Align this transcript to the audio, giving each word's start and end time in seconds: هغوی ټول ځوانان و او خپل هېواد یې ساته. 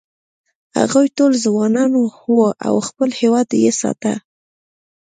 هغوی 0.77 1.07
ټول 1.17 1.31
ځوانان 1.45 1.91
و 1.95 2.05
او 2.67 2.75
خپل 2.87 3.09
هېواد 3.21 3.47
یې 3.63 3.71
ساته. 3.81 4.13